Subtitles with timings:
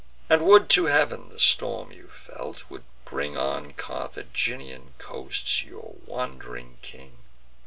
[0.31, 6.79] And would to Heav'n, the Storm, you felt, would bring On Carthaginian coasts your wand'ring
[6.81, 7.17] king.